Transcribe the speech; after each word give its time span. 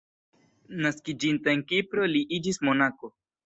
Naskiĝinta 0.85 1.55
en 1.57 1.63
Kipro 1.75 2.11
li 2.17 2.25
iĝis 2.41 2.61
monako. 2.69 3.17